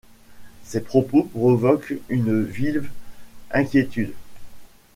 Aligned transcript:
Ces 0.65 0.81
propos 0.81 1.25
provoquent 1.31 1.99
une 2.09 2.43
vive 2.43 2.89
inquiétude. 3.51 4.15